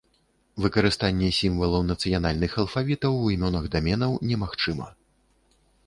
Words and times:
Выкарыстанне 0.63 1.27
сімвалаў 1.41 1.85
нацыянальных 1.91 2.51
алфавітаў 2.65 3.13
у 3.21 3.25
імёнах 3.37 3.71
даменаў 3.79 4.11
немагчыма. 4.33 4.87